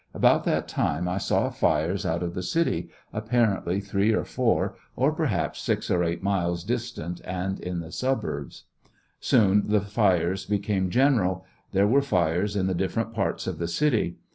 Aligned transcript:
About 0.15 0.45
that 0.45 0.67
time 0.67 1.07
I 1.07 1.19
saw 1.19 1.51
fires 1.51 2.07
out 2.07 2.23
of 2.23 2.33
the 2.33 2.41
city, 2.41 2.89
apparently 3.13 3.79
three 3.79 4.11
or 4.13 4.23
four 4.25 4.75
or 4.95 5.11
perhaps 5.13 5.61
six 5.61 5.91
or 5.91 6.03
eight 6.03 6.23
miles 6.23 6.63
distant, 6.63 7.21
and 7.23 7.59
in 7.59 7.81
the 7.81 7.91
suburbs. 7.91 8.63
Soon 9.19 9.67
the 9.69 9.81
fires 9.81 10.47
became 10.47 10.89
general— 10.89 11.45
there 11.71 11.85
were 11.85 12.01
fires 12.01 12.55
in 12.55 12.65
the 12.65 12.73
different 12.73 13.13
parts 13.13 13.45
of 13.45 13.59
the 13.59 13.67
city. 13.67 14.17